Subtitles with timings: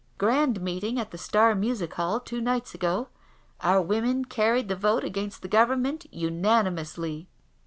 [0.17, 3.09] Grand meeting at the Star Music Hall two nights ago.
[3.59, 7.27] Our women carried vote against the Government unanimously.